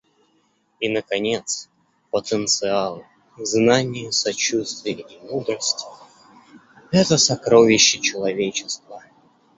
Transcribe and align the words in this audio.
И, 0.79 0.89
наконец, 0.89 1.69
потенциал, 2.09 3.03
знания, 3.37 4.11
сочувствие 4.11 4.95
и 5.01 5.19
мудрость— 5.31 5.85
это 6.91 7.19
сокровища 7.19 7.99
человечества. 8.01 9.03